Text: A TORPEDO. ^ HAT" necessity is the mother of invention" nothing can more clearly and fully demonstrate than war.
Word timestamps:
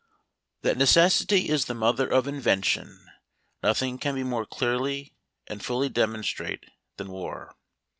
A 0.01 0.03
TORPEDO. 0.03 0.67
^ 0.67 0.67
HAT" 0.71 0.77
necessity 0.79 1.49
is 1.49 1.65
the 1.65 1.75
mother 1.75 2.07
of 2.07 2.27
invention" 2.27 3.05
nothing 3.61 3.99
can 3.99 4.19
more 4.27 4.47
clearly 4.47 5.13
and 5.45 5.63
fully 5.63 5.89
demonstrate 5.89 6.65
than 6.97 7.11
war. 7.11 7.53